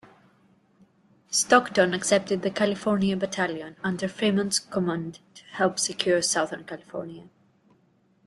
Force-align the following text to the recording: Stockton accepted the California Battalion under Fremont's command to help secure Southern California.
Stockton 1.29 1.93
accepted 1.93 2.41
the 2.41 2.49
California 2.49 3.15
Battalion 3.15 3.75
under 3.83 4.07
Fremont's 4.07 4.57
command 4.57 5.19
to 5.35 5.43
help 5.51 5.77
secure 5.77 6.23
Southern 6.23 6.63
California. 6.63 7.29